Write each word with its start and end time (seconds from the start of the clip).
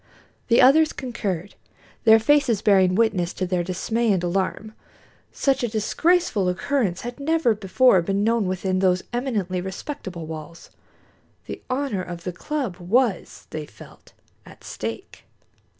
The 0.47 0.63
others 0.63 0.93
concurred, 0.93 1.53
their 2.05 2.17
faces 2.17 2.63
bearing 2.63 2.95
witness 2.95 3.33
to 3.33 3.45
their 3.45 3.63
dismay 3.63 4.11
and 4.11 4.23
alarm. 4.23 4.73
Such 5.31 5.61
a 5.61 5.67
disgraceful 5.67 6.49
occurrence 6.49 7.01
had 7.01 7.19
never 7.19 7.53
before 7.53 8.01
been 8.01 8.23
known 8.23 8.47
within 8.47 8.79
those 8.79 9.03
eminently 9.13 9.61
respectable 9.61 10.25
walls. 10.25 10.71
The 11.45 11.61
honor 11.69 12.01
of 12.01 12.23
the 12.23 12.33
club 12.33 12.77
was, 12.77 13.45
they 13.51 13.67
felt, 13.67 14.13
at 14.43 14.63
stake. 14.63 15.23